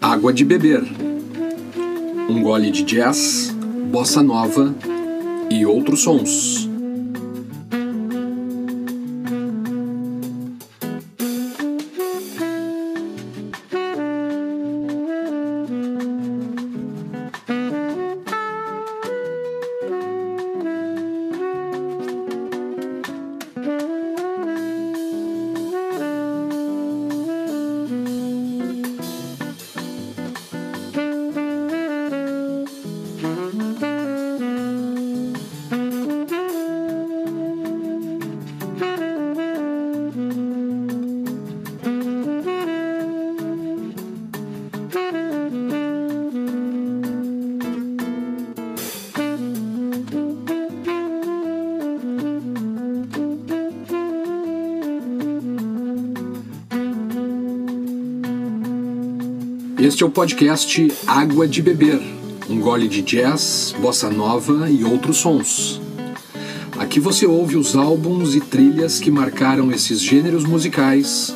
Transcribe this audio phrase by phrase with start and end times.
[0.00, 0.84] Água de beber.
[2.30, 3.50] Um gole de jazz,
[3.90, 4.72] bossa nova
[5.50, 6.67] e outros sons.
[59.98, 62.00] Este é o podcast Água de Beber,
[62.48, 65.80] um gole de jazz, bossa nova e outros sons.
[66.78, 71.34] Aqui você ouve os álbuns e trilhas que marcaram esses gêneros musicais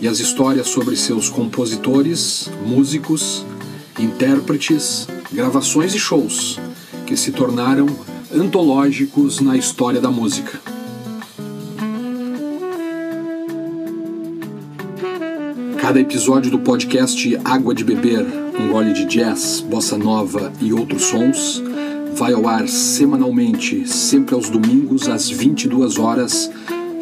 [0.00, 3.44] e as histórias sobre seus compositores, músicos,
[3.98, 6.60] intérpretes, gravações e shows
[7.04, 7.88] que se tornaram
[8.32, 10.69] antológicos na história da música.
[15.90, 18.24] Cada episódio do podcast Água de Beber,
[18.56, 21.60] um gole de jazz, bossa nova e outros sons,
[22.14, 26.48] vai ao ar semanalmente, sempre aos domingos às 22 horas,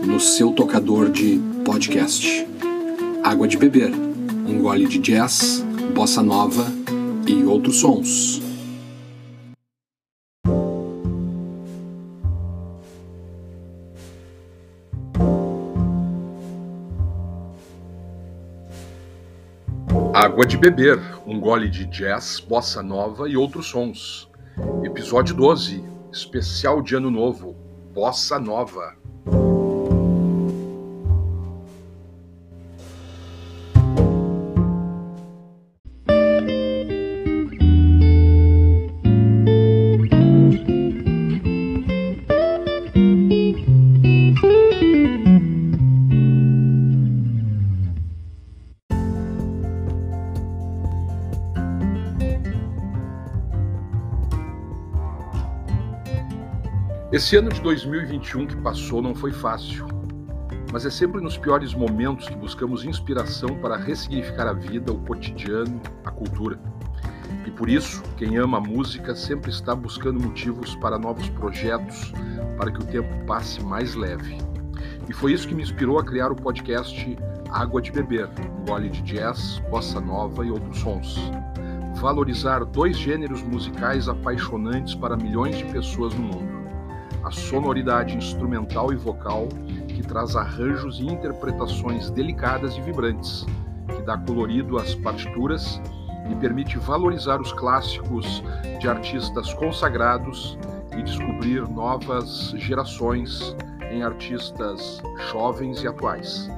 [0.03, 2.47] no seu tocador de podcast.
[3.23, 3.93] Água de Beber,
[4.47, 5.63] um gole de jazz,
[5.95, 6.65] bossa nova
[7.27, 8.48] e outros sons.
[20.39, 24.31] Água de Beber, um gole de jazz, bossa nova e outros sons.
[24.85, 27.57] Episódio 12, especial de Ano Novo,
[27.93, 28.95] Bossa Nova.
[57.29, 59.87] Esse ano de 2021 que passou não foi fácil,
[60.73, 65.79] mas é sempre nos piores momentos que buscamos inspiração para ressignificar a vida, o cotidiano,
[66.07, 66.59] a cultura.
[67.47, 72.15] E por isso, quem ama a música sempre está buscando motivos para novos projetos,
[72.57, 74.39] para que o tempo passe mais leve.
[75.07, 77.19] E foi isso que me inspirou a criar o podcast
[77.51, 81.31] Água de Beber, um gole de jazz, bossa nova e outros sons.
[81.97, 86.58] Valorizar dois gêneros musicais apaixonantes para milhões de pessoas no mundo
[87.29, 89.49] a sonoridade instrumental e vocal
[89.87, 93.45] que traz arranjos e interpretações delicadas e vibrantes,
[93.95, 95.79] que dá colorido às partituras
[96.31, 98.43] e permite valorizar os clássicos
[98.81, 100.59] de artistas consagrados
[100.97, 103.55] e descobrir novas gerações
[103.91, 106.49] em artistas jovens e atuais.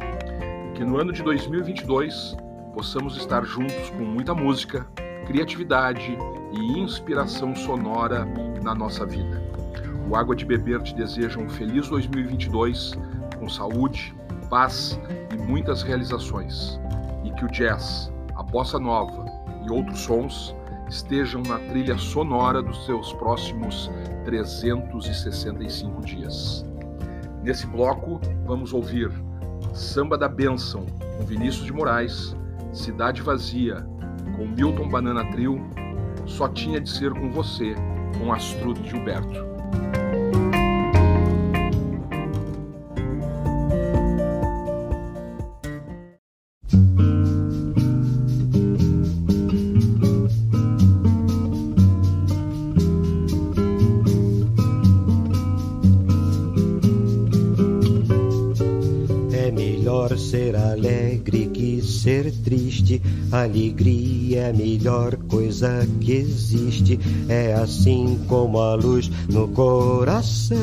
[0.77, 2.37] Que no ano de 2022
[2.73, 4.87] possamos estar juntos com muita música,
[5.27, 6.17] criatividade
[6.53, 8.25] e inspiração sonora
[8.63, 9.50] na nossa vida.
[10.10, 12.98] O Água de Beber te deseja um feliz 2022
[13.38, 14.12] com saúde,
[14.50, 15.00] paz
[15.32, 16.81] e muitas realizações.
[17.22, 19.25] E que o jazz, a bossa nova
[19.65, 20.53] e outros sons
[20.88, 23.88] estejam na trilha sonora dos seus próximos
[24.25, 26.66] 365 dias.
[27.44, 29.12] Nesse bloco, vamos ouvir
[29.72, 32.34] Samba da Bênção, com Vinícius de Moraes,
[32.72, 33.87] Cidade Vazia,
[34.37, 35.65] com Milton Banana Trio,
[36.27, 37.77] Só Tinha de Ser Com Você,
[38.18, 39.50] com Astrudo Gilberto.
[62.45, 63.01] Triste.
[63.31, 66.98] Alegria é a melhor coisa que existe.
[67.28, 70.59] É assim como a luz no coração.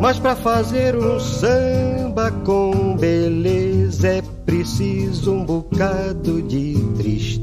[0.00, 7.41] Mas para fazer um samba com beleza é preciso um bocado de tristeza,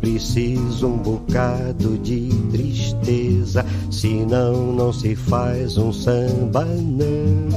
[0.00, 7.48] preciso um bocado de tristeza, senão não se faz um samba não.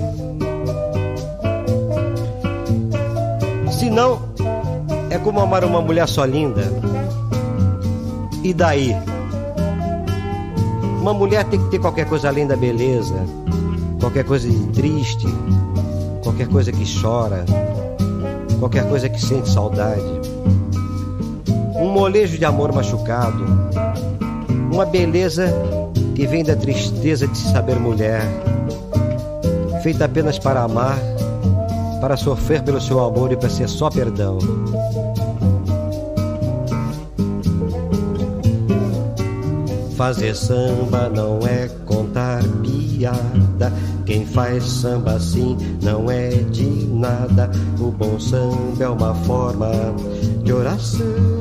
[3.69, 4.21] Senão
[5.09, 6.63] é como amar uma mulher só linda.
[8.43, 8.95] E daí?
[11.01, 13.15] Uma mulher tem que ter qualquer coisa além da beleza,
[13.99, 15.27] qualquer coisa de triste,
[16.23, 17.43] qualquer coisa que chora,
[18.59, 20.30] qualquer coisa que sente saudade.
[22.01, 23.45] Molejo de amor machucado,
[24.73, 25.53] uma beleza
[26.15, 28.23] que vem da tristeza de se saber mulher,
[29.83, 30.97] feita apenas para amar,
[32.01, 34.39] para sofrer pelo seu amor e para ser só perdão.
[39.95, 43.71] Fazer samba não é contar piada.
[44.07, 47.51] Quem faz samba assim não é de nada.
[47.79, 49.69] O bom samba é uma forma
[50.43, 51.40] de oração.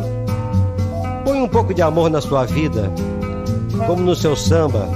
[1.51, 2.91] pouco de amor na sua vida,
[3.85, 4.87] como no seu samba.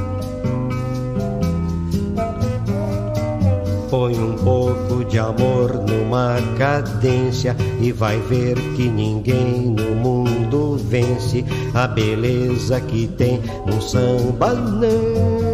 [3.90, 11.46] Põe um pouco de amor numa cadência e vai ver que ninguém no mundo vence
[11.74, 15.46] a beleza que tem um samba não.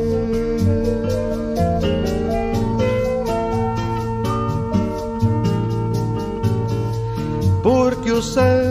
[7.63, 8.70] Porque o samba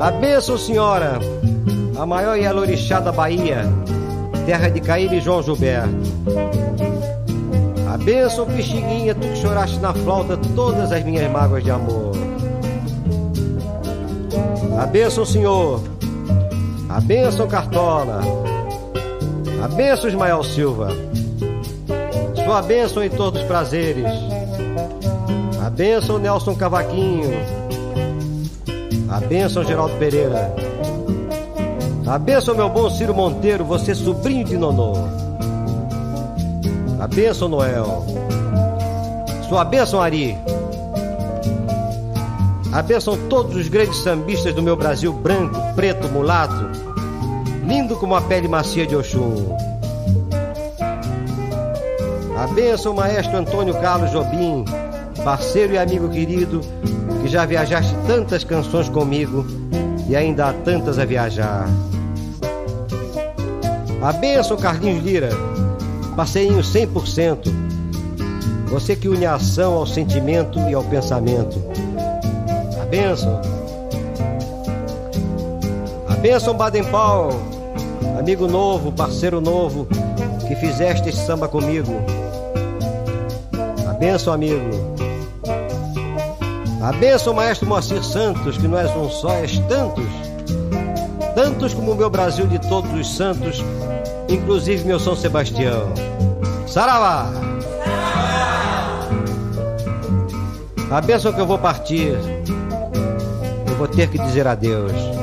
[0.00, 1.18] A bênção, senhora,
[1.98, 3.64] a maior e alorixá da Bahia,
[4.46, 5.88] terra de Caíra e João Gilberto.
[7.92, 12.12] A bênção, pixinguinha, tu que choraste na flauta todas as minhas mágoas de amor.
[14.80, 15.82] A bênção, senhor,
[16.88, 18.20] a bênção, Cartola,
[19.64, 20.90] a bênção, Ismael Silva,
[22.44, 24.06] sua bênção em todos os prazeres.
[25.60, 27.57] A bênção Nelson Cavaquinho.
[29.08, 30.54] A bênção Geraldo Pereira.
[32.06, 34.92] A bênção meu bom Ciro Monteiro, você sobrinho de Nonô.
[37.00, 38.04] A bênção Noel.
[39.48, 40.36] Sua bênção Ari.
[42.70, 46.68] A bênção todos os grandes sambistas do meu Brasil branco, preto, mulato,
[47.66, 49.56] lindo como a pele macia de Oxum.
[52.36, 54.64] A bênção maestro Antônio Carlos Jobim,
[55.28, 56.62] parceiro e amigo querido,
[57.20, 59.44] que já viajaste tantas canções comigo
[60.08, 61.68] e ainda há tantas a viajar.
[64.00, 65.28] A benção, Carlinhos Lira,
[66.16, 67.52] parceirinho 100%.
[68.70, 71.62] Você que une a ação ao sentimento e ao pensamento.
[72.80, 73.38] A benção.
[76.08, 77.38] A benção, Baden Powell,
[78.18, 79.86] amigo novo, parceiro novo,
[80.46, 81.92] que fizeste esse samba comigo.
[83.86, 84.97] A benção, amigo.
[86.80, 90.06] A bênção, maestro Moacir Santos, que não és um só, és tantos.
[91.34, 93.62] Tantos como o meu Brasil de todos os santos,
[94.28, 95.92] inclusive meu São Sebastião.
[96.66, 97.30] Saravá!
[100.90, 102.16] A bênção que eu vou partir,
[103.68, 105.18] eu vou ter que dizer adeus.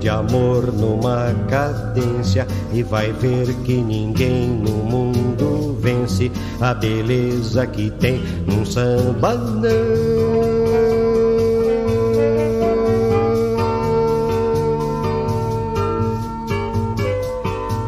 [0.00, 4.89] de amor numa cadência e vai ver que ninguém no
[6.60, 10.70] a beleza que tem num samba não.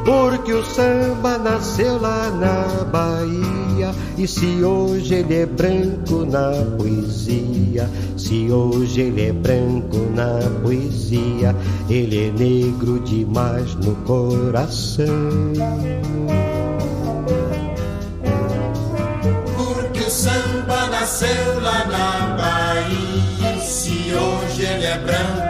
[0.04, 7.88] Porque o samba nasceu lá na Bahia e se hoje ele é branco na poesia,
[8.16, 11.54] se hoje ele é branco na poesia,
[11.88, 15.06] ele é negro demais no coração.
[24.14, 25.41] Hoje ele é branco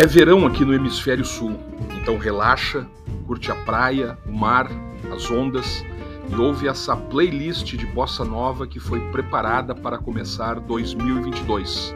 [0.00, 1.60] É verão aqui no hemisfério sul,
[2.00, 2.86] então relaxa,
[3.26, 4.66] curte a praia, o mar,
[5.14, 5.84] as ondas
[6.26, 11.94] e ouve essa playlist de bossa nova que foi preparada para começar 2022.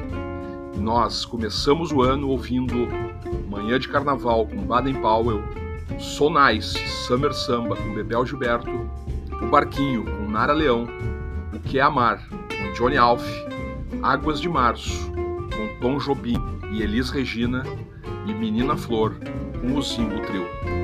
[0.76, 2.86] Nós começamos o ano ouvindo
[3.48, 5.42] Manhã de Carnaval com Baden Powell,
[5.98, 6.76] So Nice,
[7.06, 8.86] Summer Samba com Bebel Gilberto,
[9.40, 10.86] O Barquinho com Nara Leão,
[11.54, 13.26] O Que é Amar com Johnny Alf,
[14.02, 15.10] Águas de Março
[15.56, 16.36] com Tom Jobim
[16.70, 17.62] e Elis Regina
[18.26, 19.16] e Menina Flor
[19.60, 20.83] com o Zimbo Trio.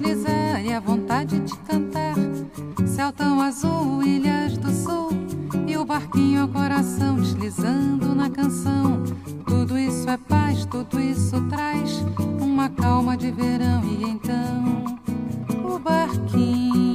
[0.00, 2.14] Deslizar e a vontade de cantar.
[2.86, 5.10] Céu tão azul, ilhas do sul
[5.66, 9.02] e o barquinho ao coração deslizando na canção.
[9.46, 12.02] Tudo isso é paz, tudo isso traz
[12.40, 14.84] uma calma de verão e então
[15.64, 16.89] o barquinho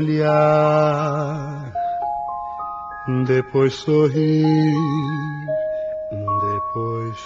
[0.00, 1.72] olhar,
[3.26, 4.74] depois sorrir,
[6.40, 7.16] depois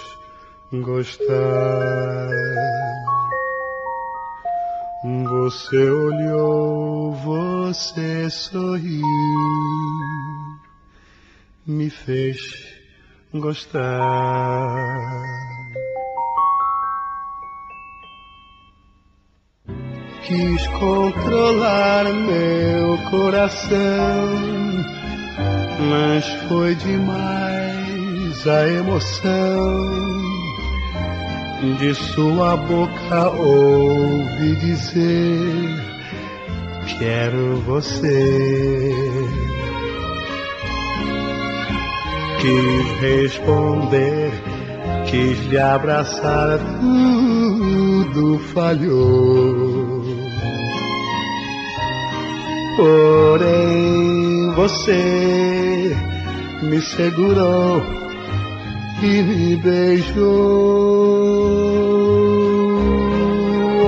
[0.83, 2.29] gostar.
[5.03, 9.05] Você olhou, você sorriu,
[11.65, 12.37] me fez
[13.33, 15.21] gostar.
[20.27, 23.77] Quis controlar meu coração,
[25.87, 30.25] mas foi demais a emoção.
[31.77, 35.85] De sua boca ouvi dizer:
[36.97, 38.91] Quero você.
[42.41, 44.31] Quis responder,
[45.05, 49.64] quis lhe abraçar, tudo falhou.
[52.75, 55.95] Porém você
[56.61, 57.81] me segurou
[59.01, 60.25] e me beijou.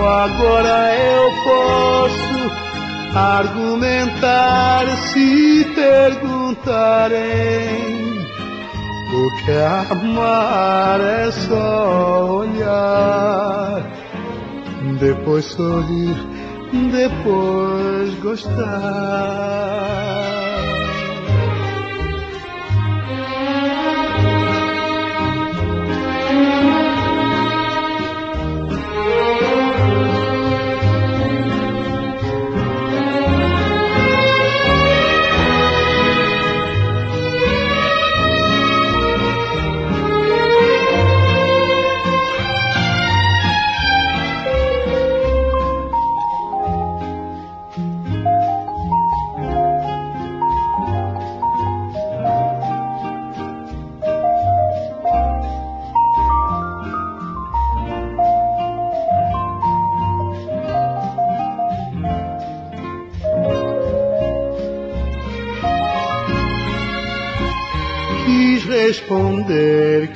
[0.08, 2.52] Agora eu posso
[3.18, 7.18] argumentar se perguntarem
[9.14, 13.84] o que é amar é só olhar,
[15.00, 16.16] depois sorrir,
[16.72, 19.58] depois gostar.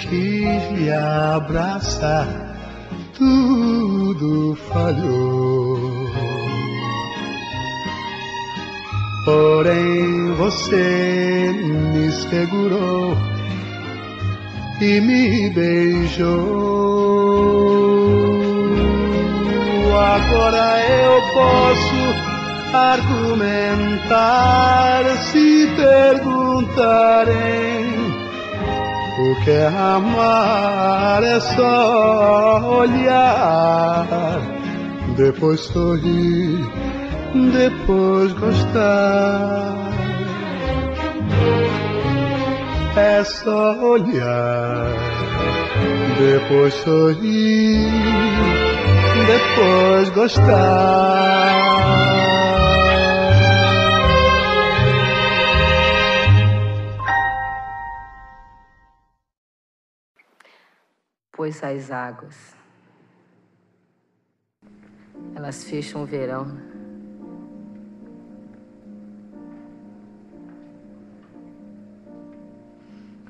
[0.02, 2.28] Quis lhe abraçar,
[3.18, 5.80] tudo falhou.
[9.26, 13.16] Porém você me segurou
[14.82, 16.82] e me beijou.
[19.94, 22.32] Agora eu posso
[22.74, 27.81] argumentar se perguntarem
[29.42, 34.40] o que é amar é só olhar,
[35.16, 36.60] depois sorrir,
[37.52, 39.76] depois gostar.
[42.96, 44.94] É só olhar,
[46.20, 47.90] depois sorrir,
[49.28, 51.52] depois gostar.
[61.42, 62.56] Pois as águas.
[65.34, 66.56] Elas fecham o verão.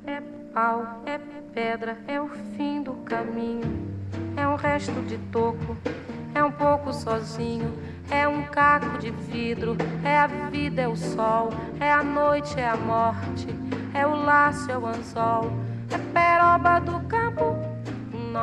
[0.06, 0.20] É
[0.54, 1.18] pau, é
[1.54, 3.64] pedra, é o fim do caminho.
[4.36, 5.78] É um resto de toco,
[6.36, 7.74] é um pouco sozinho.
[8.10, 11.48] É um caco de vidro, é a vida, é o sol,
[11.80, 13.48] é a noite, é a morte,
[13.94, 15.50] é o laço, é o anzol,
[15.90, 17.08] é peroba do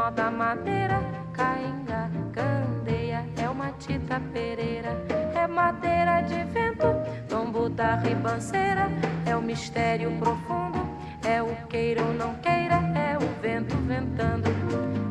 [0.09, 1.01] nó da madeira,
[1.35, 4.97] cainga, candeia, é uma tita pereira,
[5.35, 6.87] é madeira de vento,
[7.29, 8.89] tombo da ribanceira,
[9.27, 10.79] é o mistério profundo,
[11.27, 14.49] é o queira ou não queira, é o vento ventando,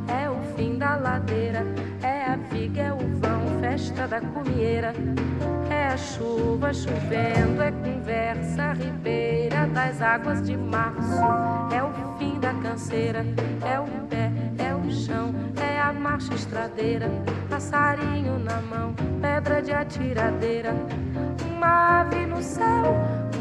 [0.09, 1.63] é o fim da ladeira,
[2.01, 4.93] é a viga, é o vão, festa da cumieira.
[5.69, 11.21] É a chuva chovendo, é conversa ribeira das águas de março.
[11.73, 13.25] É o fim da canseira,
[13.65, 14.06] é o
[16.17, 17.11] marcha estradeira.
[17.47, 20.73] Passarinho na mão, pedra de atiradeira.
[21.55, 22.97] Uma ave no céu,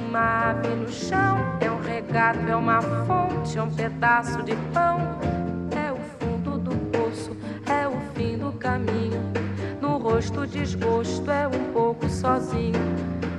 [0.06, 1.38] uma ave no chão.
[1.58, 4.98] É um regato, é uma fonte, é um pedaço de pão.
[5.74, 7.34] É o fundo do poço,
[7.66, 9.22] é o fim do caminho.
[9.80, 12.78] No rosto desgosto, é um pouco sozinho.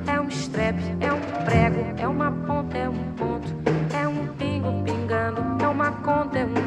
[0.07, 3.53] É um estrepe, é um prego, é uma ponta, é um ponto.
[3.95, 6.66] É um pingo pingando, é uma conta, é um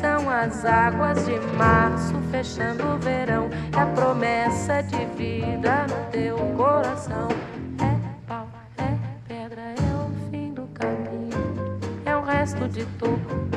[0.00, 3.50] São as águas de março fechando o verão.
[3.76, 7.26] É a promessa de vida no teu coração.
[7.80, 7.96] É
[8.28, 11.80] pau, é pedra, é o fim do caminho.
[12.04, 13.48] É um resto de toco,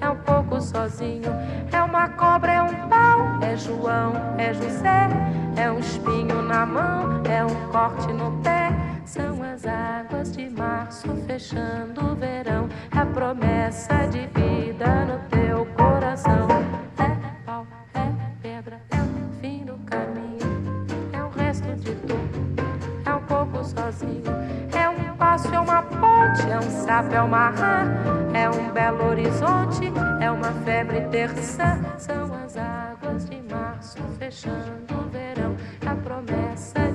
[0.00, 1.32] é um pouco sozinho.
[1.72, 5.08] É uma cobra, é um pau, é João, é José.
[5.56, 8.57] É um espinho na mão, é um corte no pé.
[9.08, 12.68] São as águas de março fechando o verão.
[12.94, 16.46] É a promessa de vida no teu coração.
[16.98, 17.16] É
[17.46, 20.86] pau, é pedra, é o fim do caminho.
[21.14, 22.36] É um resto de tudo,
[23.06, 24.24] é um pouco sozinho.
[24.74, 27.90] É um passo, é uma ponte, é um sapo, é uma rã.
[28.34, 29.90] É um belo horizonte,
[30.20, 31.80] é uma febre terça.
[31.96, 35.56] São as águas de março fechando o verão.
[35.80, 36.87] É a promessa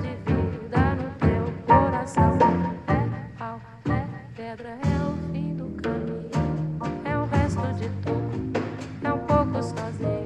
[2.15, 6.29] É pau, é pedra, é o fim do caminho.
[7.05, 8.53] É o resto de tudo,
[9.03, 10.23] é um pouco sozinho.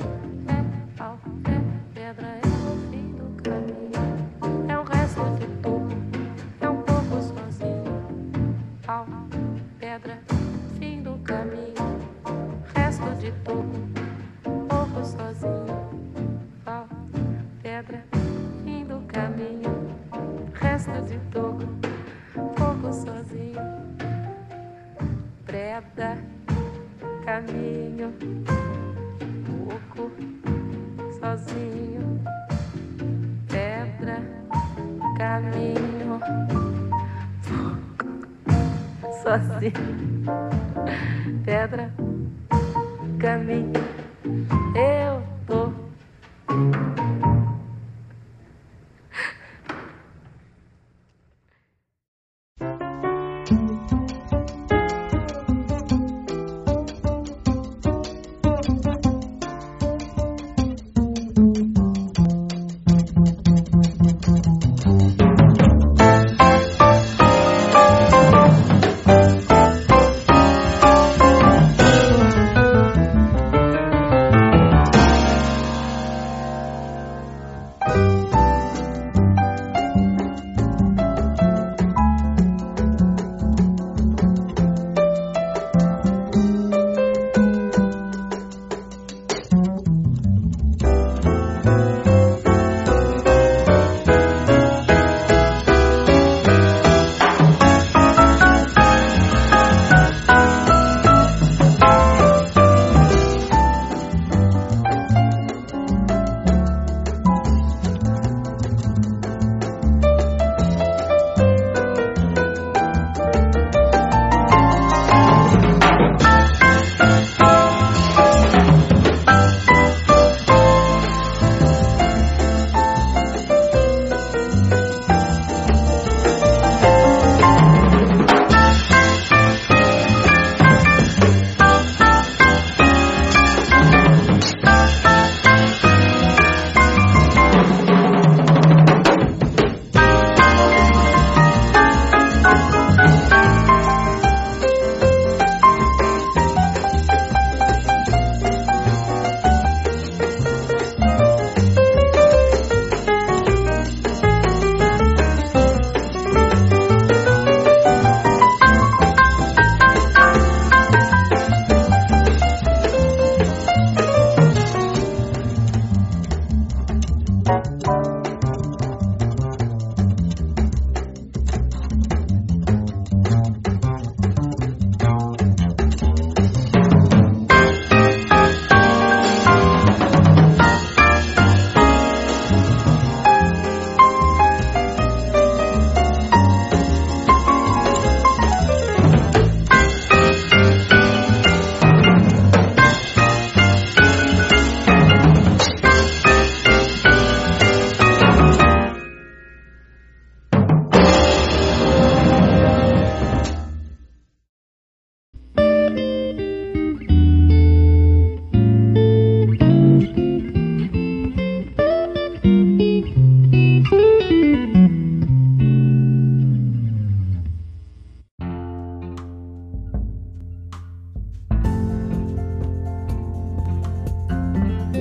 [0.50, 1.62] É pau, é
[1.94, 4.70] pedra, é o fim do caminho.
[4.70, 5.96] É o resto de tudo,
[6.60, 8.56] é um pouco sozinho.
[8.86, 9.06] Pau,
[9.80, 10.20] pedra,
[10.78, 11.74] fim do caminho.
[12.76, 13.90] Resto de tudo,
[14.68, 15.90] pouco sozinho.
[16.66, 16.86] Pau,
[17.64, 18.17] pedra.
[20.88, 21.68] Resto de tudo,
[22.56, 23.62] pouco sozinho.
[25.46, 26.18] Preda,
[27.26, 28.14] caminho,
[29.46, 30.12] pouco
[31.20, 32.22] sozinho.
[33.48, 34.22] Pedra,
[35.18, 36.20] caminho,
[37.44, 38.08] pouco
[39.24, 40.24] sozinho.
[41.44, 41.92] Pedra,
[43.20, 43.97] caminho,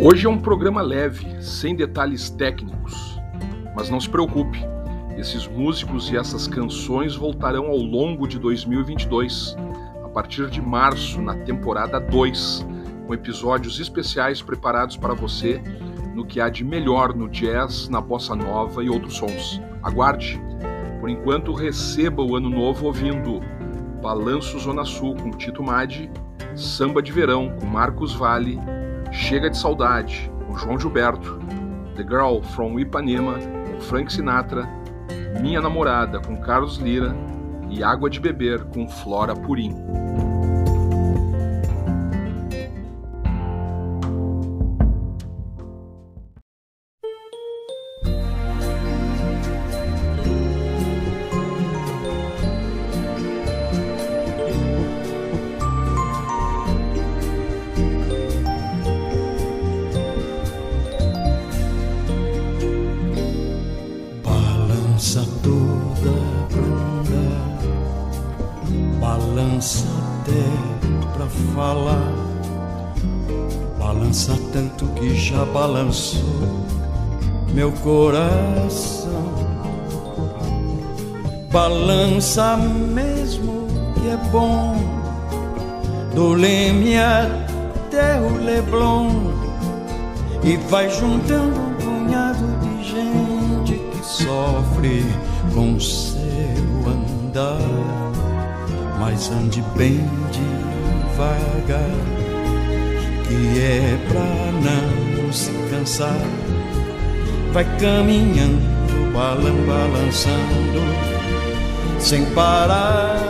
[0.08, 3.20] Hoje é um programa leve, sem detalhes técnicos.
[3.74, 4.64] Mas não se preocupe,
[5.18, 9.56] esses músicos e essas canções voltarão ao longo de 2022,
[10.04, 12.64] a partir de março, na temporada 2,
[13.04, 15.60] com episódios especiais preparados para você
[16.14, 19.60] no que há de melhor no jazz, na bossa nova e outros sons.
[19.82, 20.40] Aguarde!
[21.00, 23.40] Por enquanto, receba o ano novo ouvindo
[24.00, 26.08] Balanço Zona Sul com Tito Madi,
[26.54, 28.56] Samba de Verão com Marcos Vale
[29.18, 31.40] Chega de Saudade, com João Gilberto,
[31.96, 34.68] The Girl from Ipanema, com Frank Sinatra,
[35.40, 37.16] Minha Namorada, com Carlos Lira
[37.68, 39.74] e Água de Beber, com Flora Purim.
[82.26, 84.74] Balança mesmo que é bom,
[86.12, 89.30] do Leme até o Leblon,
[90.42, 95.04] e vai juntando um punhado de gente que sofre
[95.54, 96.16] com seu
[96.88, 97.60] andar.
[98.98, 100.00] Mas ande bem
[100.32, 101.90] devagar,
[103.22, 106.26] que é pra não se cansar
[107.52, 108.60] vai caminhando,
[109.14, 111.15] balan, balançando,
[111.98, 113.20] sem parar.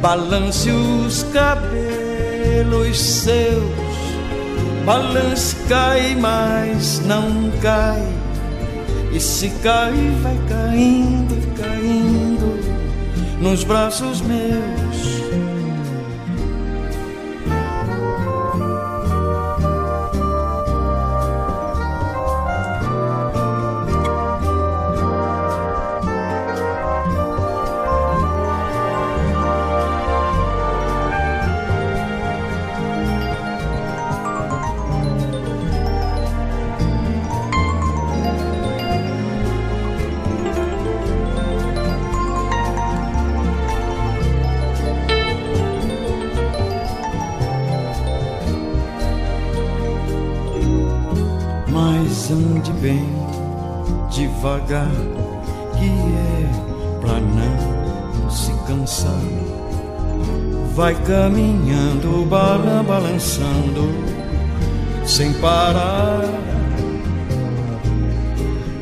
[0.00, 3.62] Balance os cabelos seus,
[4.84, 8.02] balance, cai, mas não cai.
[9.12, 12.58] E se cair, vai caindo, caindo
[13.40, 14.81] nos braços meus
[60.74, 63.88] Vai caminhando, balan, balançando,
[65.04, 66.24] sem parar.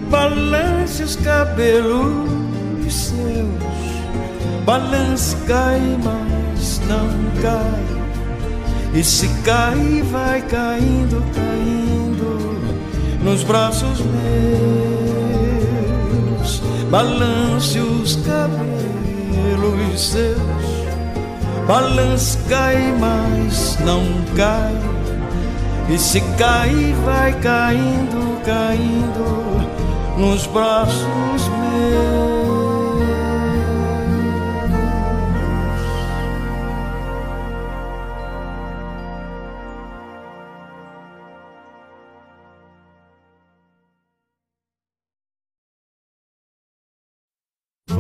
[0.09, 2.30] Balance os cabelos
[2.91, 3.47] seus,
[4.64, 7.09] balance, cai, mas não
[7.41, 7.84] cai.
[8.93, 11.91] E se cair, vai caindo, caindo
[13.22, 15.01] nos braços meus
[16.91, 18.70] balance os cabelos
[20.01, 20.80] seus,
[21.71, 24.03] balance, cai, mas não
[24.37, 24.75] cai.
[25.89, 32.20] E se cair, vai caindo, caindo nos braços meus.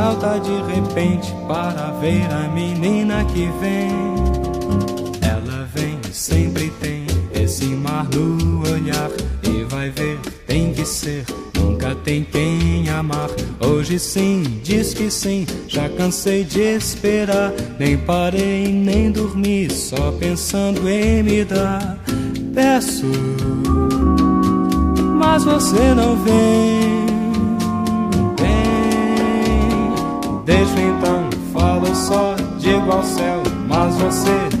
[0.00, 3.90] salta de repente para ver a menina que vem.
[5.20, 9.10] Ela vem, sempre tem esse mar no olhar.
[9.42, 13.28] E vai ver, tem que ser, nunca tem quem amar.
[13.60, 17.52] Hoje sim, diz que sim, já cansei de esperar.
[17.78, 21.98] Nem parei, nem dormi, só pensando em me dar.
[22.54, 23.04] Peço,
[25.18, 27.19] mas você não vem.
[30.44, 34.59] Deixa então, falo só, digo ao céu, mas você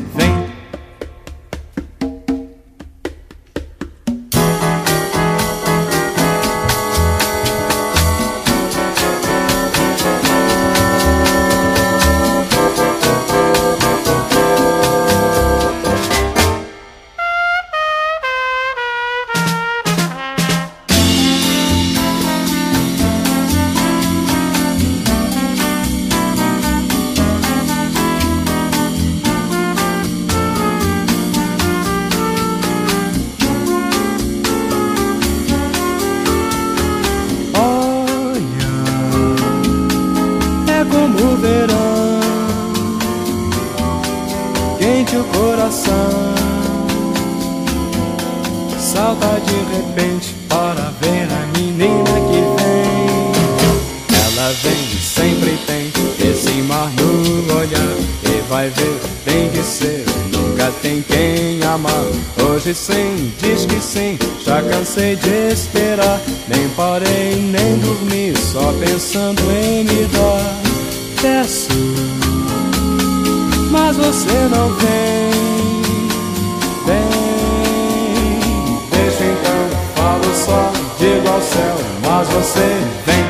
[64.44, 66.20] já cansei de esperar.
[66.48, 70.56] Nem parei, nem dormi, só pensando em me dar.
[71.20, 71.68] Peço,
[73.70, 75.20] mas você não vem.
[80.44, 82.66] só digo ao céu, mas você
[83.06, 83.29] vem.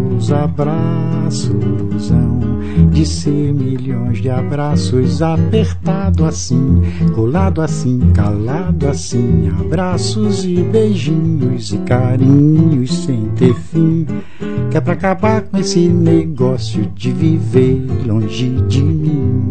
[0.21, 2.39] os abraços hão
[2.91, 6.83] de ser milhões de abraços apertado assim,
[7.15, 14.05] colado assim, calado assim, abraços e beijinhos e carinhos sem ter fim.
[14.69, 19.49] Que é pra acabar com esse negócio de viver longe de mim.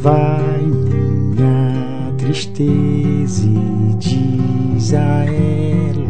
[0.00, 6.09] Vai minha tristeza e diz a ela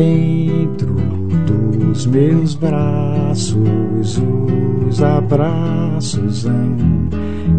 [0.00, 4.18] Dentro dos meus braços,
[4.88, 7.10] os abraços hão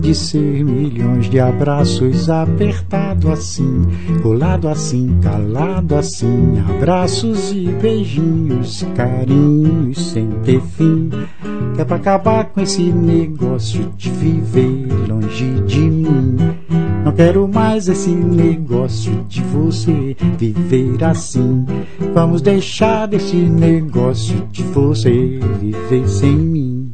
[0.02, 3.84] de ser milhões de abraços apertado assim,
[4.24, 11.12] colado assim, calado assim, abraços e beijinhos, carinhos sem ter fim.
[11.76, 16.38] Que é pra acabar com esse negócio de viver longe de mim.
[17.04, 21.66] Não quero mais esse negócio de você viver assim.
[22.14, 26.94] Vamos deixar desse negócio de você viver sem mim.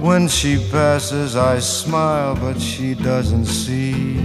[0.00, 4.16] when she passes, I smile, but she doesn't see.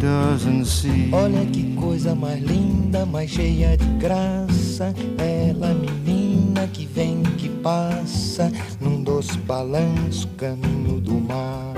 [0.00, 1.10] Doesn't see.
[1.12, 4.92] Olha que coisa mais linda, mais cheia de graça.
[5.18, 11.74] Ela, menina que vem, que passa, num doce balanço, caminho do mar.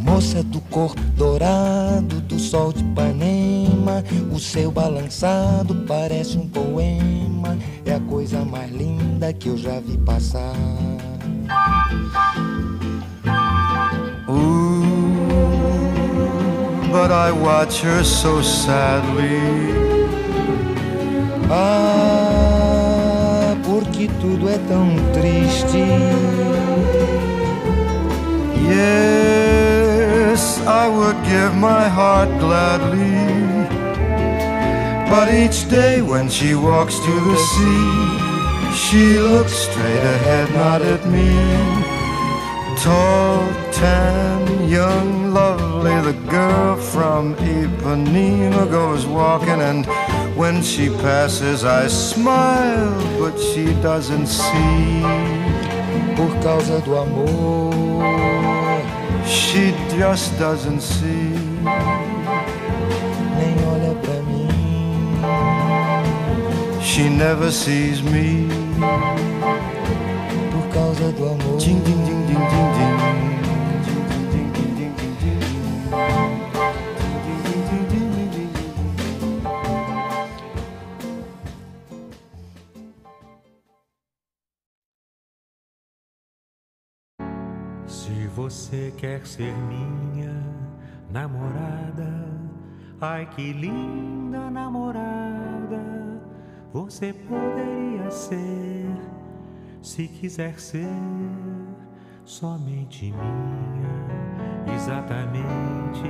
[0.00, 7.13] Moça do corpo dourado, do sol de Ipanema, o seu balançado parece um poema.
[8.34, 10.56] Coisa mais linda que eu já vi passar.
[14.28, 14.82] Ooh,
[16.90, 19.38] but I watch her so sadly.
[21.48, 25.84] Ah, porque tudo é tão triste.
[28.66, 33.14] Yes, I would give my heart gladly.
[35.08, 38.23] But each day when she walks to the sea,
[38.74, 41.30] she looks straight ahead, not at me.
[42.82, 49.86] Tall, tan, young, lovely, the girl from Ipanema goes walking, and
[50.36, 55.02] when she passes, I smile, but she doesn't see.
[56.16, 57.72] Por causa do amor,
[59.24, 62.13] She just doesn't see.
[66.94, 68.46] She never sees me.
[70.52, 72.94] Por causa do amor, Ding, ding, ding, ding, ding, ding.
[73.84, 73.98] Ding,
[74.30, 75.40] ding, ding, ding, ding, ding, ding.
[77.24, 78.52] Ding, ding, ding, ding, ding, ding.
[87.88, 90.32] Se você quer ser minha
[91.10, 92.24] namorada,
[93.00, 96.03] ai que linda namorada,
[96.74, 98.84] você poderia ser,
[99.80, 100.88] se quiser ser
[102.24, 106.02] somente minha, exatamente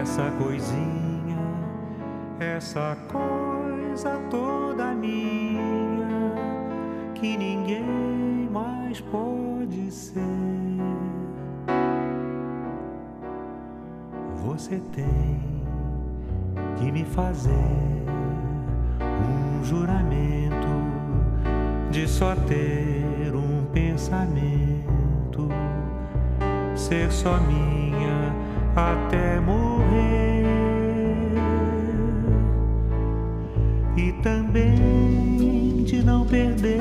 [0.00, 1.36] essa coisinha,
[2.40, 6.32] essa coisa toda minha,
[7.14, 10.18] que ninguém mais pode ser.
[14.46, 15.62] Você tem
[16.78, 17.94] que me fazer
[19.64, 20.68] juramento
[21.90, 25.48] de só ter um pensamento
[26.76, 28.34] ser só minha
[28.76, 30.44] até morrer.
[33.96, 36.80] E também de não perder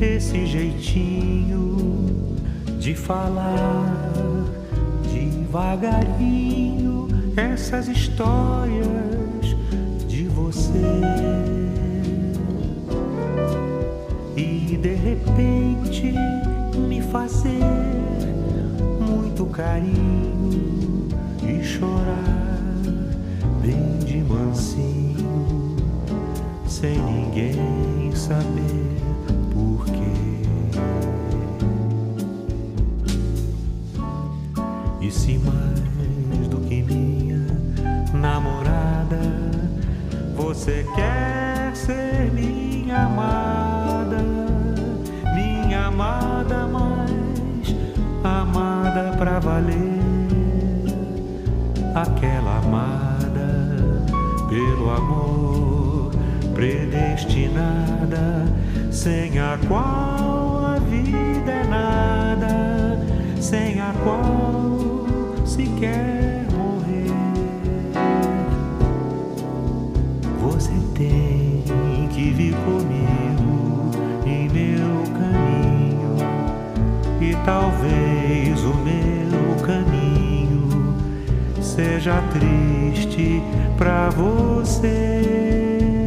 [0.00, 2.36] esse jeitinho
[2.78, 3.94] de falar
[5.10, 9.23] devagarinho essas histórias
[10.54, 10.70] você.
[14.36, 16.14] E de repente
[16.88, 17.60] me fazer
[19.00, 21.08] muito carinho
[21.42, 22.60] e chorar
[23.60, 25.76] bem de mansinho,
[26.66, 29.03] sem ninguém saber
[49.54, 50.00] valer,
[51.94, 54.04] aquela amada
[54.48, 56.10] pelo amor
[56.52, 58.46] predestinada,
[58.90, 62.98] sem a qual a vida é nada,
[63.40, 67.14] sem a qual se quer morrer.
[70.40, 73.90] Você tem que vir comigo
[74.26, 76.16] em meu caminho,
[77.20, 79.13] e talvez o meu
[81.74, 83.42] seja triste
[83.76, 86.04] pra você.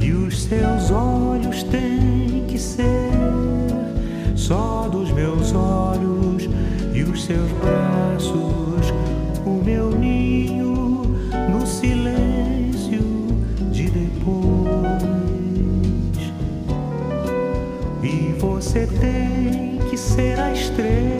[0.00, 2.86] E os seus olhos têm que ser
[4.36, 6.48] só dos meus olhos
[6.94, 8.92] e os seus braços,
[9.44, 11.02] o meu ninho
[11.50, 13.02] no silêncio
[13.72, 14.72] de depois.
[18.04, 21.11] E você tem que ser a estrela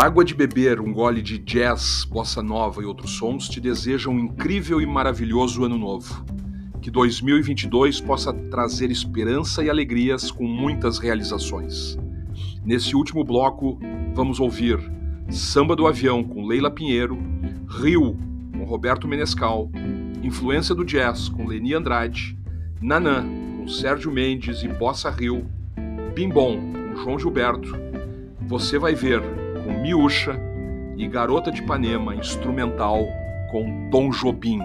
[0.00, 4.18] Água de Beber, um gole de jazz, bossa nova e outros sons te desejam um
[4.18, 6.24] incrível e maravilhoso ano novo.
[6.80, 11.98] Que 2022 possa trazer esperança e alegrias com muitas realizações.
[12.64, 13.78] Nesse último bloco,
[14.14, 14.78] vamos ouvir
[15.28, 17.18] Samba do Avião com Leila Pinheiro,
[17.68, 18.16] Rio
[18.56, 19.70] com Roberto Menescal,
[20.22, 22.38] Influência do Jazz com Leni Andrade,
[22.80, 23.22] Nanã
[23.58, 25.46] com Sérgio Mendes e Bossa Rio,
[26.14, 27.76] Bimbom com João Gilberto.
[28.48, 29.39] Você vai ver
[29.70, 30.38] com Miúcha
[30.96, 33.06] e Garota de Ipanema, instrumental,
[33.50, 34.58] com Tom Jobim.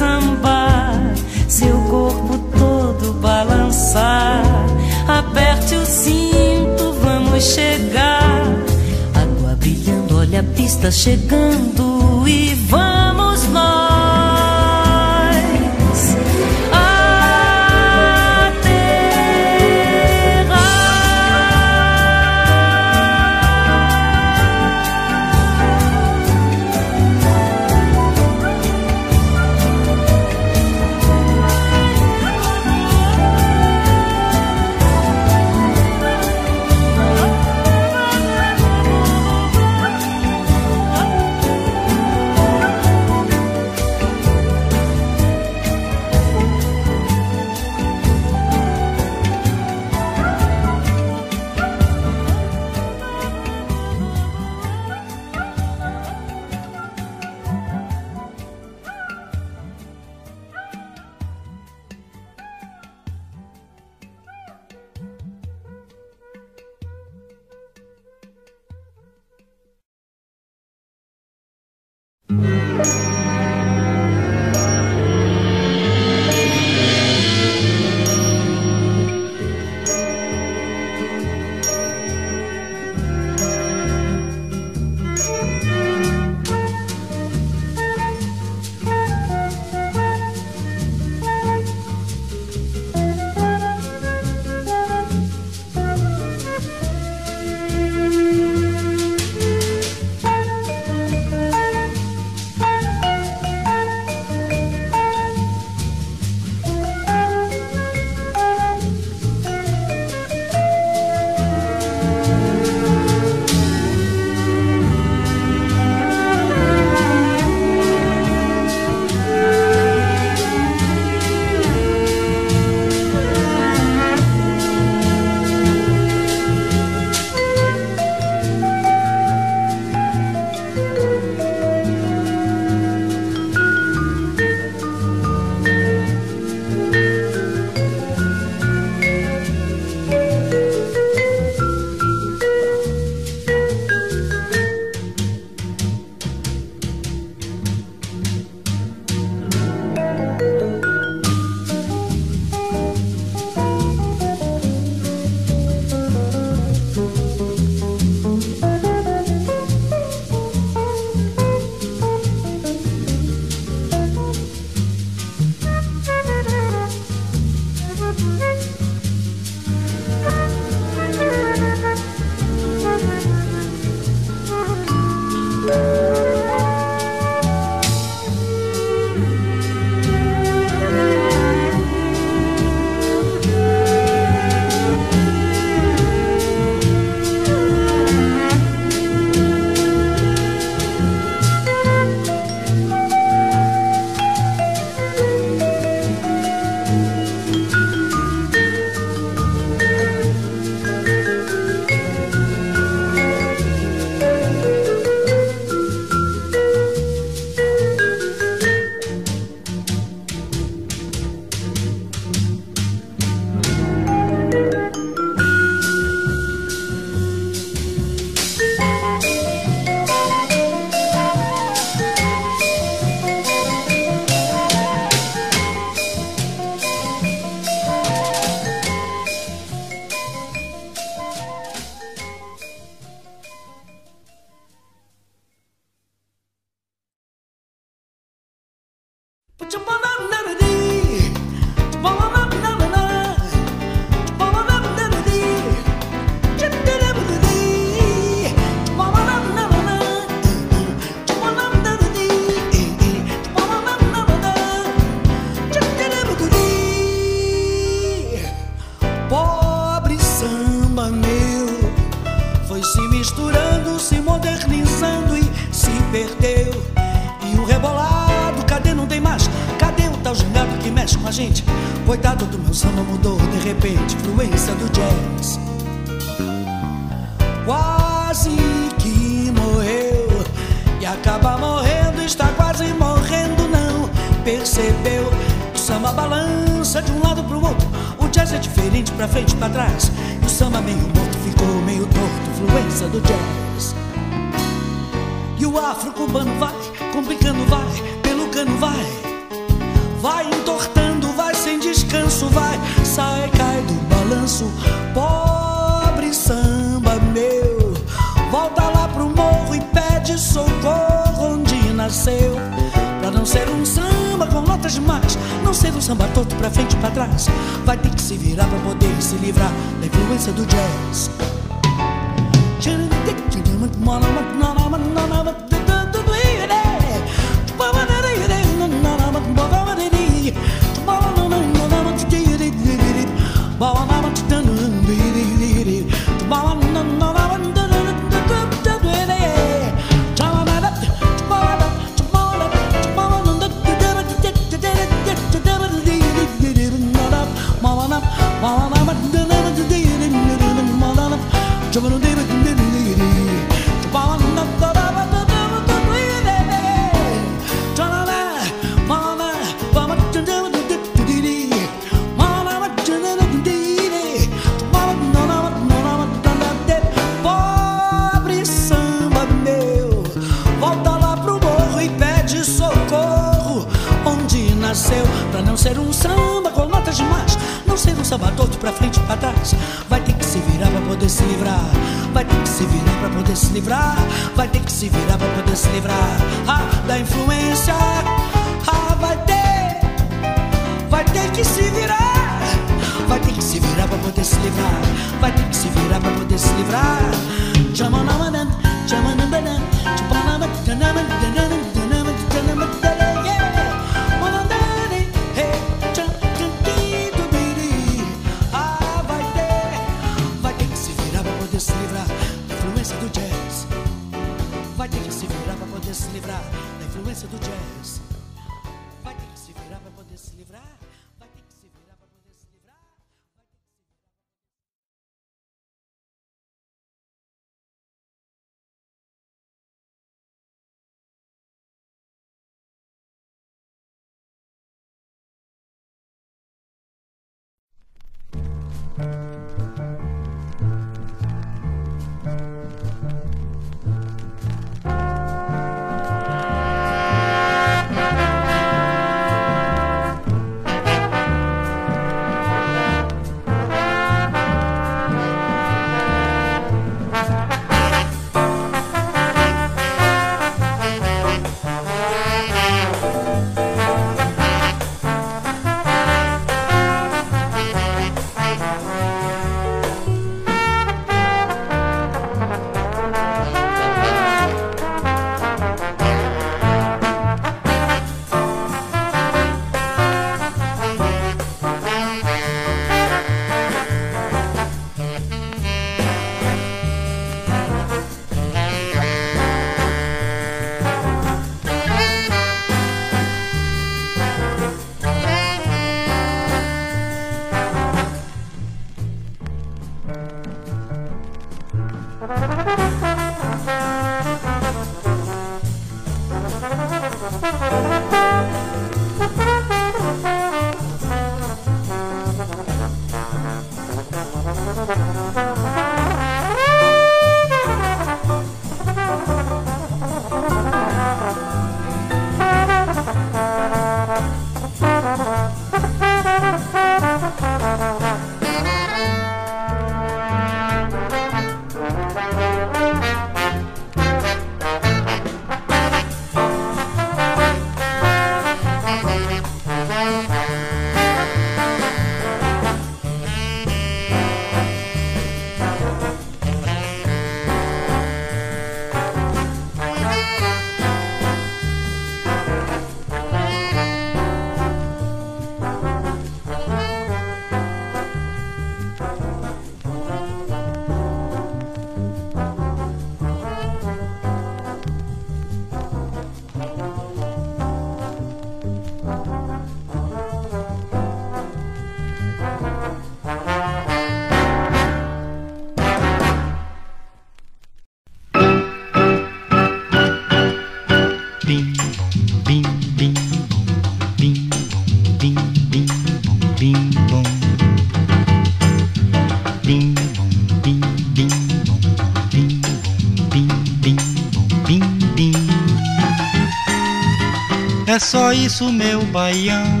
[598.16, 600.00] É só isso, meu baião,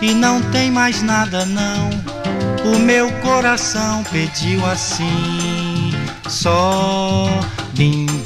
[0.00, 1.90] e não tem mais nada não.
[2.72, 5.90] O meu coração pediu assim,
[6.28, 7.26] só
[7.74, 8.20] bim bom,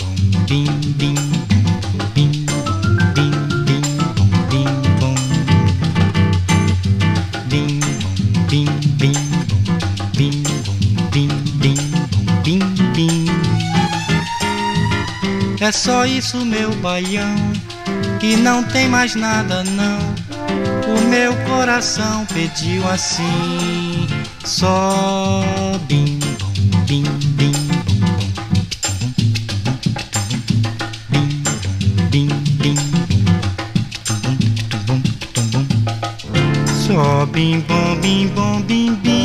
[8.50, 8.66] bim
[8.98, 9.54] bim
[10.12, 11.78] bim bim
[12.42, 12.58] bim
[12.92, 13.26] bim.
[15.58, 17.65] É só isso, meu baião
[18.32, 19.98] e não tem mais nada não.
[20.96, 24.06] O meu coração pediu assim,
[24.44, 25.44] só
[25.86, 26.18] bim
[26.86, 27.04] bom,
[32.10, 32.28] bim
[32.60, 32.74] bim
[36.86, 39.15] só bim bom bim bom bim bim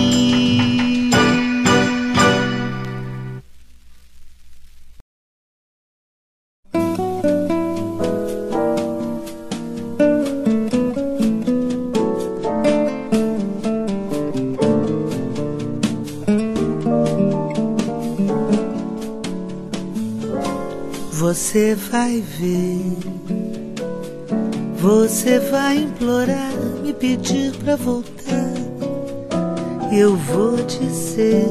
[30.91, 31.47] dizer,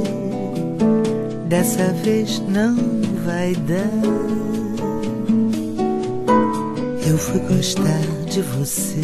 [1.48, 2.76] dessa vez não
[3.24, 3.90] vai dar.
[7.08, 9.00] Eu fui gostar de você,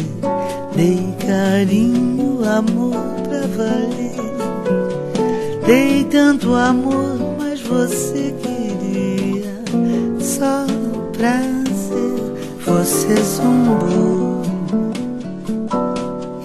[0.75, 2.95] dei carinho, amor
[3.27, 4.15] pra valer.
[5.65, 9.59] Dei tanto amor, mas você queria
[10.19, 10.65] só
[11.17, 11.57] prazer.
[12.63, 14.06] Você zombou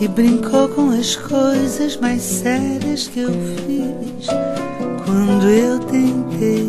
[0.03, 4.27] e brincou com as coisas mais sérias que eu fiz
[5.05, 6.67] quando eu tentei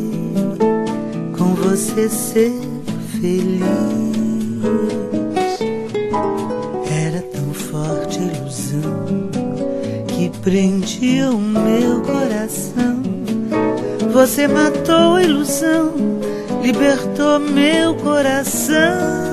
[1.36, 2.54] com você ser
[3.20, 3.64] feliz.
[6.92, 9.30] Era tão forte a ilusão
[10.10, 13.02] que prendia o meu coração.
[14.14, 15.92] Você matou a ilusão,
[16.62, 19.33] libertou meu coração.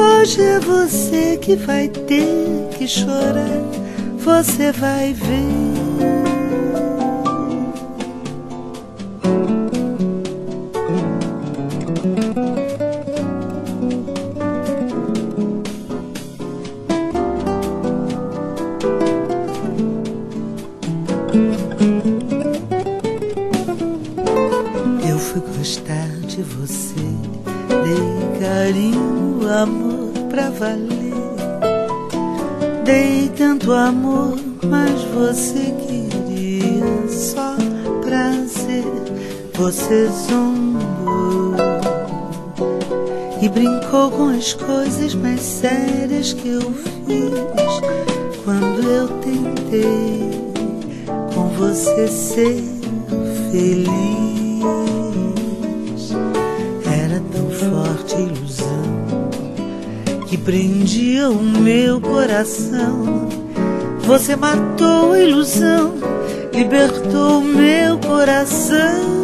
[0.00, 3.64] Hoje é você que vai ter que chorar,
[4.16, 5.67] você vai ver.
[44.38, 47.80] As coisas mais sérias que eu fiz
[48.44, 50.30] quando eu tentei
[51.34, 52.62] com você ser
[53.50, 53.88] feliz.
[56.86, 59.28] Era tão forte a ilusão
[60.28, 63.28] que prendia o meu coração.
[64.02, 65.94] Você matou a ilusão,
[66.54, 69.18] libertou o meu coração.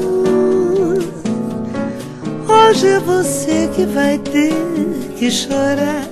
[2.49, 4.94] Hoje é você que vai ter
[5.25, 6.07] que chorar,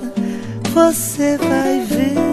[0.73, 2.32] você vai ver.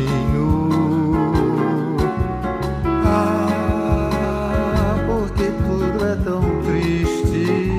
[0.00, 0.70] Sozinho.
[3.04, 4.10] Ah,
[5.06, 7.70] porque tudo é tão triste.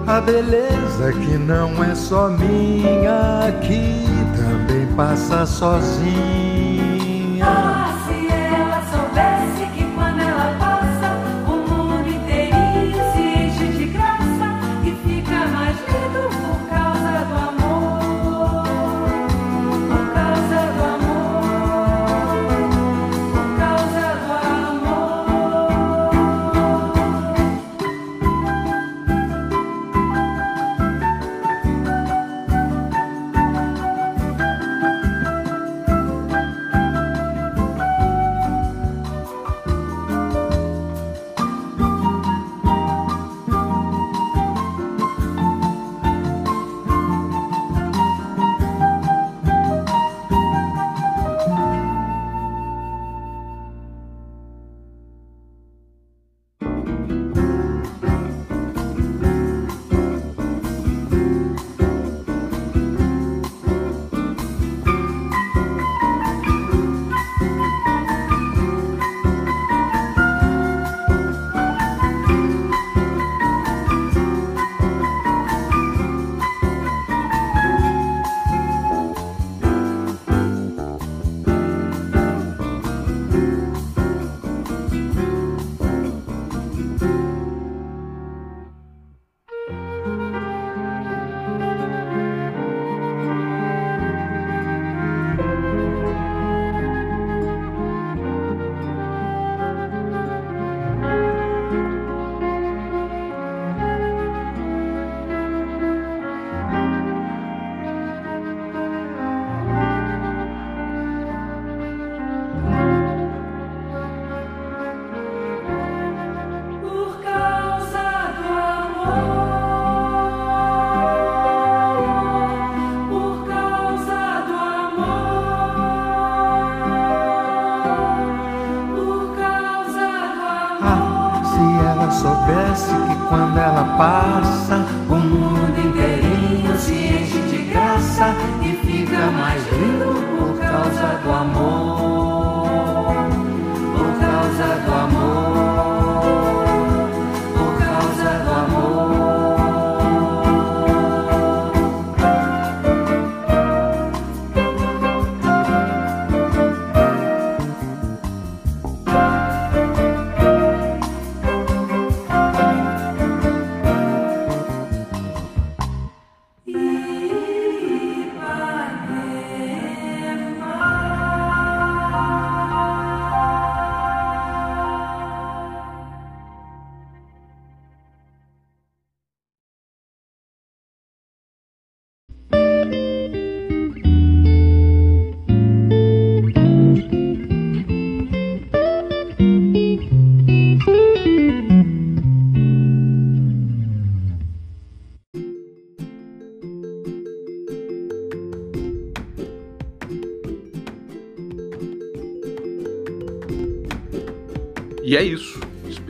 [0.07, 4.05] A beleza que não é só minha, que
[4.37, 6.74] também passa sozinha.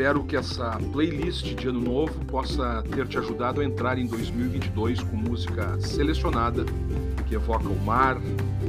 [0.06, 5.02] Espero que essa playlist de ano novo possa ter te ajudado a entrar em 2022
[5.02, 6.64] com música selecionada
[7.26, 8.22] que evoca o mar,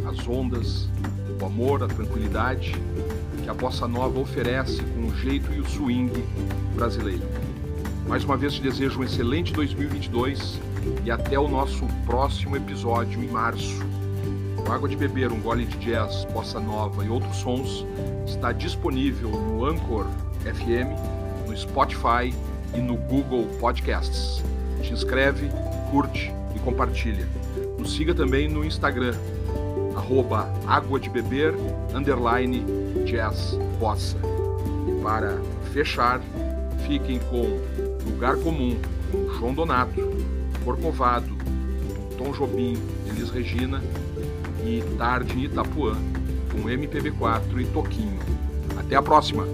[0.09, 0.89] as ondas,
[1.39, 2.75] o amor, a tranquilidade
[3.45, 6.11] que a bossa nova oferece com o jeito e o swing
[6.75, 7.29] brasileiro.
[8.09, 10.59] Mais uma vez te desejo um excelente 2022
[11.05, 13.85] e até o nosso próximo episódio em março.
[14.67, 17.85] O Água de Beber, um gole de jazz, bossa nova e outros sons
[18.27, 20.07] está disponível no Anchor
[20.41, 21.16] FM,
[21.57, 22.35] no Spotify
[22.75, 24.45] e no Google Podcasts.
[24.83, 25.49] Te inscreve,
[25.91, 27.27] curte e compartilha.
[27.79, 29.15] Nos siga também no Instagram,
[29.97, 31.55] arroba Água de Beber,
[31.95, 32.63] underline
[33.07, 34.19] Jazz Bossa.
[34.87, 35.41] E para
[35.73, 36.21] fechar,
[36.87, 37.59] fiquem com
[38.05, 38.77] Lugar Comum,
[39.11, 40.01] com João Donato,
[40.63, 41.35] Corcovado,
[42.19, 42.77] Tom Jobim,
[43.09, 43.83] Elis Regina
[44.65, 45.97] e Tarde em Itapuã,
[46.53, 48.19] com MPB4 e Toquinho.
[48.79, 49.47] Até a próxima!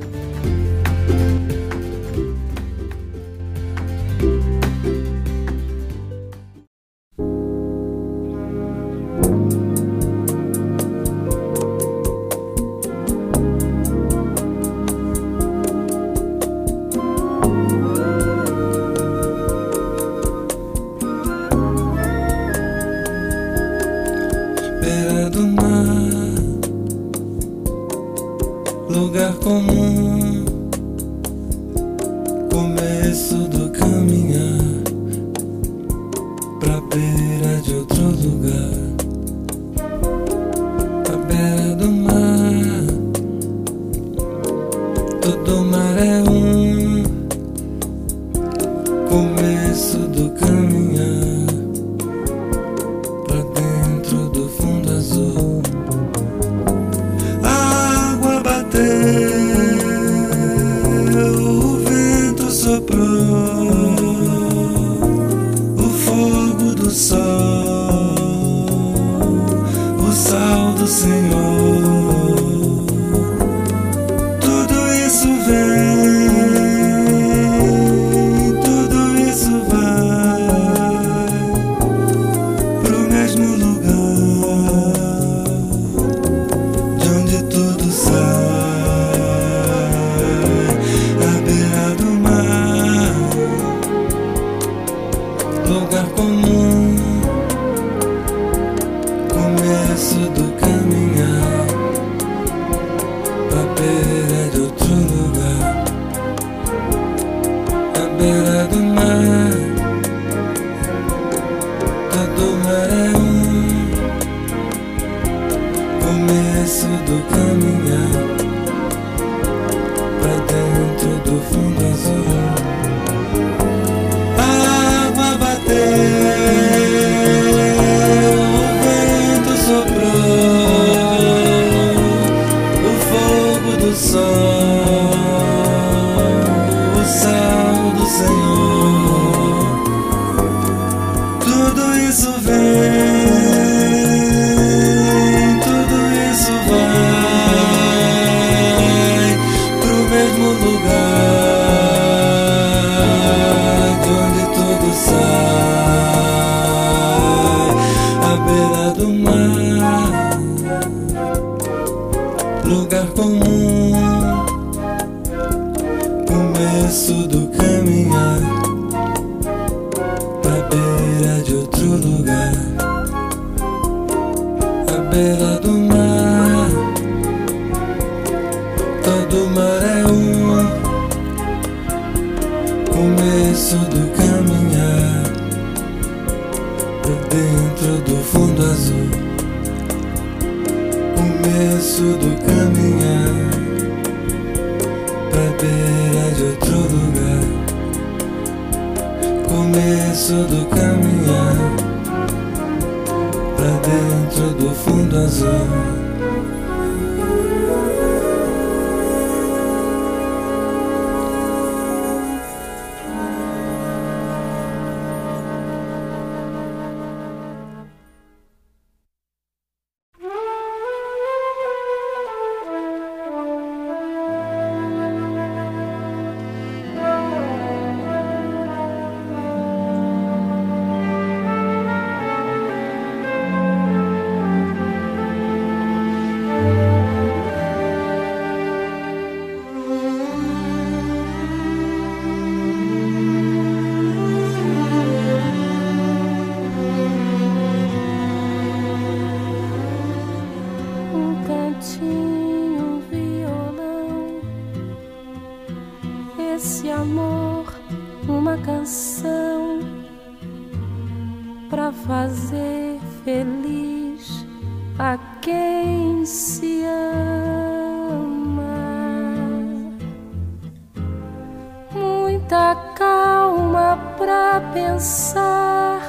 [274.23, 276.01] pra pensar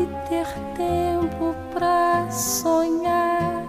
[0.00, 3.64] e ter tempo pra sonhar.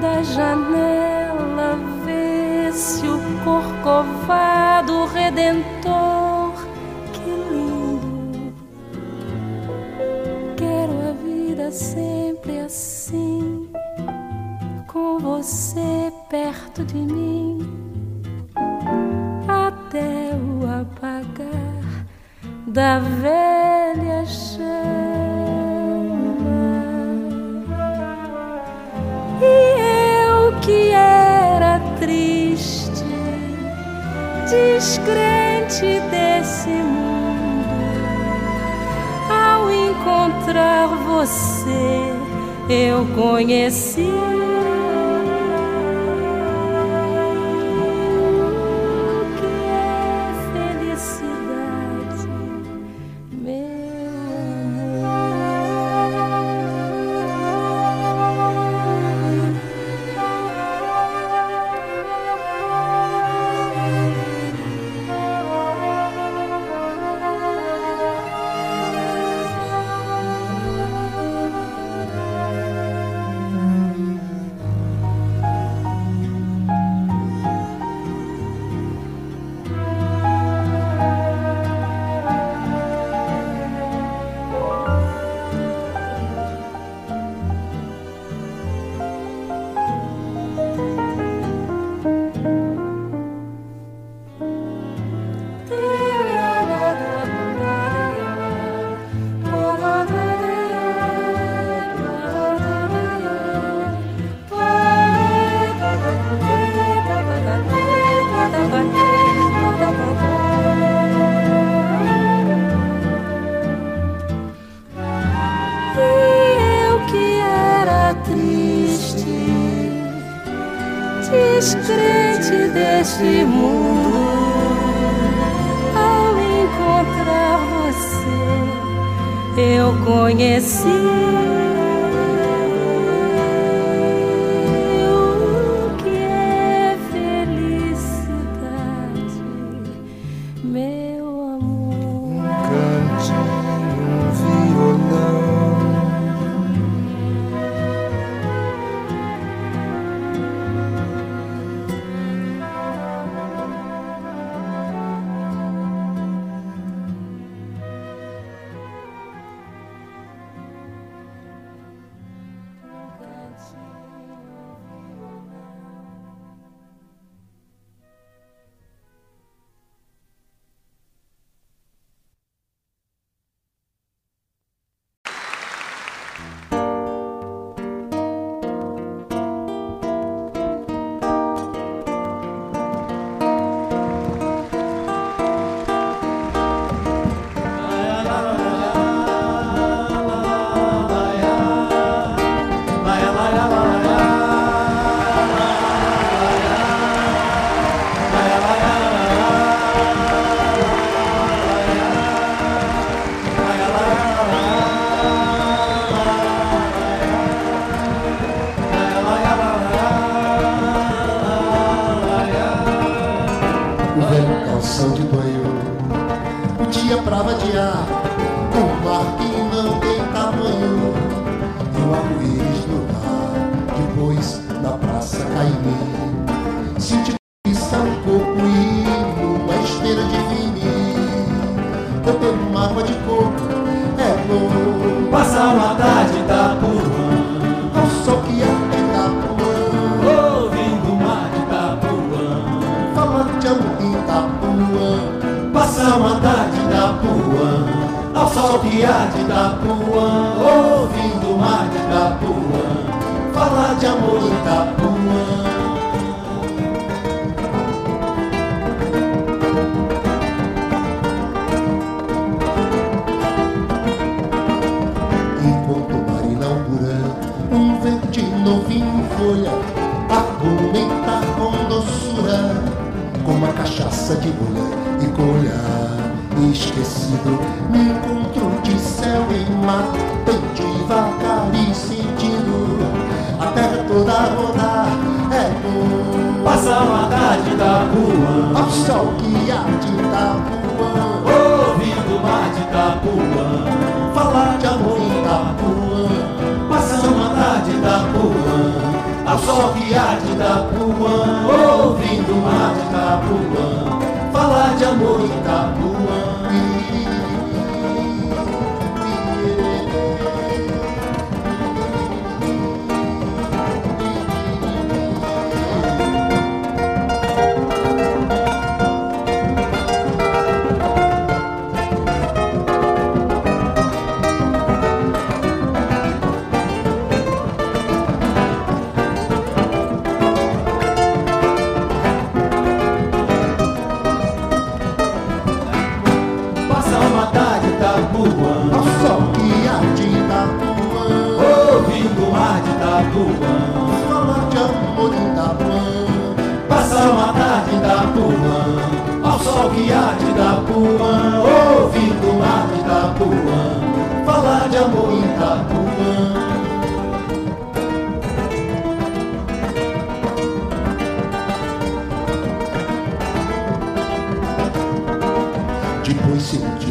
[0.00, 6.54] Da janela vê-se o corcovado redentor.
[7.12, 8.54] Que lindo!
[10.56, 13.70] Quero a vida sempre assim,
[14.86, 17.87] com você perto de mim
[22.68, 24.68] da velha chama.
[29.40, 33.04] E eu que era triste,
[34.50, 37.68] descrente desse mundo,
[39.30, 42.12] ao encontrar você,
[42.68, 44.57] eu conheci.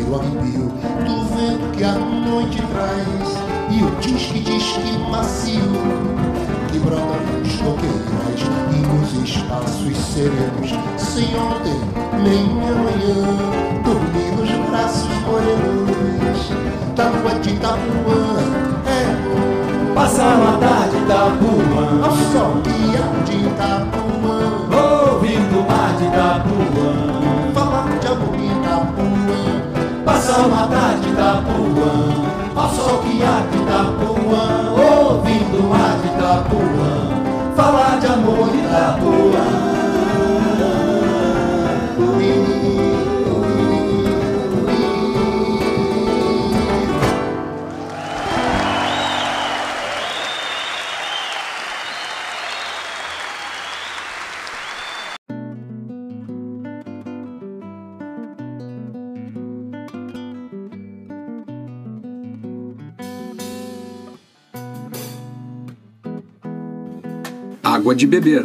[0.09, 0.71] o arrepio
[1.05, 3.37] do vento que a noite traz
[3.69, 5.61] e o disque disque macio
[6.71, 11.79] que brota nos coqueirais e nos espaços serenos sem ontem
[12.23, 13.19] nem amanhã
[13.83, 15.97] dormir nos braços morenos.
[16.95, 18.37] Da rua de Itapuã
[18.87, 22.61] é passar uma tarde Itapuã ao sol
[23.25, 24.39] de Itapuã
[24.71, 26.66] ouvindo o mar de Itapuã
[30.47, 32.23] São Matar de Itapuã,
[32.55, 34.75] ao sol que há de Itapuã,
[35.09, 39.76] ouvindo o ar de Itapuã, falar de amor de Itapuã.
[67.87, 68.43] Água de beber.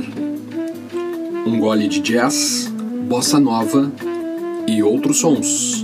[1.44, 2.72] Um gole de jazz,
[3.08, 3.90] bossa nova
[4.68, 5.81] e outros sons.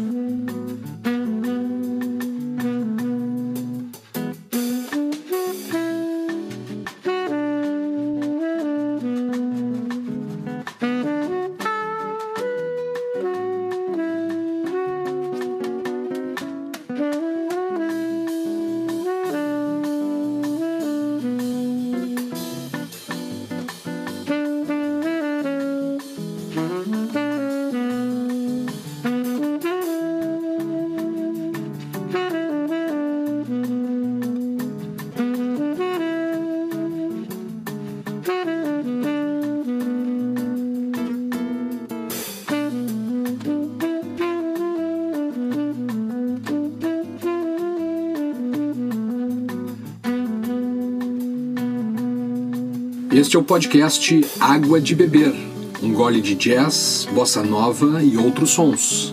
[53.19, 55.35] Este é o podcast Água de Beber,
[55.83, 59.13] um gole de jazz, bossa nova e outros sons.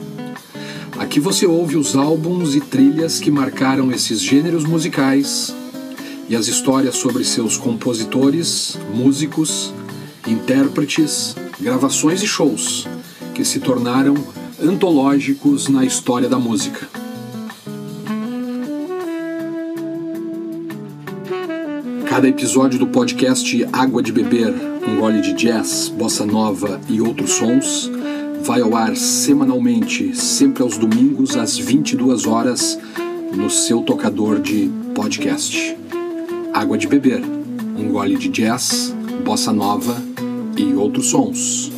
[0.99, 5.55] Aqui você ouve os álbuns e trilhas que marcaram esses gêneros musicais
[6.29, 9.73] e as histórias sobre seus compositores, músicos,
[10.27, 12.87] intérpretes, gravações e shows
[13.33, 14.13] que se tornaram
[14.61, 16.87] antológicos na história da música.
[22.15, 24.53] Cada episódio do podcast Água de Beber,
[24.87, 27.91] um gole de jazz, bossa nova e outros sons,
[28.41, 32.79] vai ao ar semanalmente, sempre aos domingos às 22 horas,
[33.35, 35.77] no seu tocador de podcast.
[36.53, 37.21] Água de Beber,
[37.77, 40.01] um gole de jazz, bossa nova
[40.55, 41.74] e outros sons.